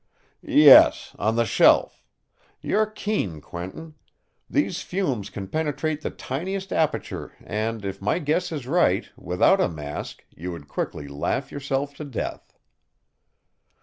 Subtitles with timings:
[0.41, 2.03] "Yes on the shelf.
[2.59, 3.93] You're keen, Quentin.
[4.49, 9.69] These fumes can penetrate the tiniest aperture and, if my guess is right, without a
[9.69, 12.57] mask, you would quickly laugh yourself to death."